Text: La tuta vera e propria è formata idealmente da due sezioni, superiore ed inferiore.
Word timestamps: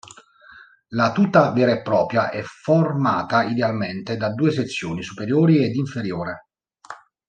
La 0.97 1.11
tuta 1.11 1.51
vera 1.51 1.73
e 1.73 1.81
propria 1.83 2.31
è 2.31 2.41
formata 2.41 3.43
idealmente 3.43 4.17
da 4.17 4.33
due 4.33 4.51
sezioni, 4.51 5.03
superiore 5.03 5.57
ed 5.63 5.75
inferiore. 5.75 6.47